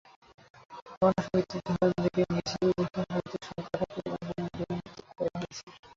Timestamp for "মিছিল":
2.31-2.67